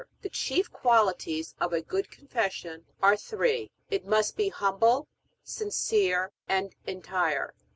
The 0.23 0.29
chief 0.29 0.71
qualities 0.71 1.53
of 1.61 1.73
a 1.73 1.81
good 1.83 2.09
Confession 2.09 2.87
are 3.03 3.15
three: 3.15 3.69
it 3.91 4.03
must 4.03 4.35
be 4.35 4.49
humble, 4.49 5.07
sincere, 5.43 6.31
and 6.49 6.73
entire. 6.87 7.53